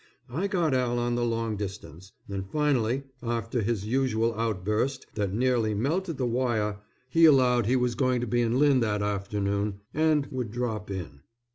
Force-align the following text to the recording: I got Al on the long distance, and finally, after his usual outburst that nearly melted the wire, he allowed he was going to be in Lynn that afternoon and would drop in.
I 0.31 0.47
got 0.47 0.73
Al 0.73 0.97
on 0.97 1.13
the 1.13 1.23
long 1.23 1.57
distance, 1.57 2.11
and 2.27 2.49
finally, 2.49 3.03
after 3.21 3.61
his 3.61 3.85
usual 3.85 4.33
outburst 4.33 5.05
that 5.13 5.31
nearly 5.31 5.75
melted 5.75 6.17
the 6.17 6.25
wire, 6.25 6.79
he 7.07 7.25
allowed 7.25 7.67
he 7.67 7.75
was 7.75 7.93
going 7.93 8.19
to 8.21 8.25
be 8.25 8.41
in 8.41 8.57
Lynn 8.57 8.79
that 8.79 9.03
afternoon 9.03 9.81
and 9.93 10.25
would 10.31 10.49
drop 10.49 10.89
in. 10.89 11.19